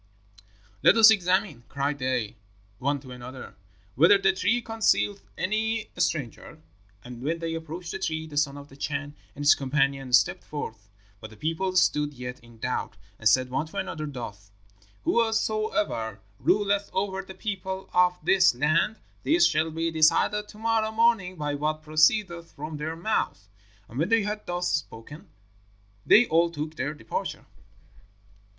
"'Let 0.81 0.97
us 0.97 1.11
examine,' 1.11 1.63
cried 1.69 1.99
they 1.99 2.35
one 2.79 2.99
to 3.01 3.11
another, 3.11 3.53
'whether 3.93 4.17
the 4.17 4.33
tree 4.33 4.59
concealeth 4.59 5.21
any 5.37 5.91
stranger.' 5.95 6.59
And 7.03 7.21
when 7.21 7.37
they 7.37 7.53
approached 7.53 7.91
the 7.91 7.99
tree 7.99 8.25
the 8.25 8.35
son 8.35 8.57
of 8.57 8.69
the 8.69 8.75
Chan 8.75 9.13
and 9.35 9.45
his 9.45 9.53
companion 9.53 10.11
stepped 10.11 10.43
forth. 10.43 10.89
But 11.19 11.29
the 11.29 11.37
people 11.37 11.75
stood 11.75 12.15
yet 12.15 12.39
in 12.39 12.57
doubt, 12.57 12.97
and 13.19 13.29
said 13.29 13.51
one 13.51 13.67
to 13.67 13.77
another 13.77 14.07
thus, 14.07 14.49
'Whosoever 15.03 16.19
ruleth 16.39 16.89
over 16.93 17.21
the 17.21 17.35
people 17.35 17.87
of 17.93 18.17
this 18.23 18.55
land, 18.55 18.95
this 19.21 19.45
shall 19.45 19.69
be 19.69 19.91
decided 19.91 20.47
to 20.47 20.57
morrow 20.57 20.91
morning 20.91 21.35
by 21.35 21.53
what 21.53 21.83
proceedeth 21.83 22.53
from 22.55 22.77
their 22.77 22.95
mouths.' 22.95 23.49
And 23.87 23.99
when 23.99 24.09
they 24.09 24.23
had 24.23 24.47
thus 24.47 24.67
spoken, 24.73 25.29
they 26.07 26.25
all 26.25 26.49
took 26.49 26.73
their 26.75 26.95
departure. 26.95 27.45